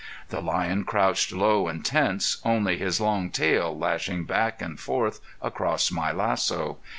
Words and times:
The 0.29 0.41
lion 0.41 0.83
crouched 0.83 1.31
low 1.31 1.67
and 1.67 1.85
tense, 1.85 2.41
only 2.43 2.75
his 2.75 2.99
long 2.99 3.29
tail 3.29 3.77
lashing 3.77 4.23
back 4.23 4.59
and 4.59 4.79
forth 4.79 5.19
across 5.43 5.91
my 5.91 6.11
lasso. 6.11 6.79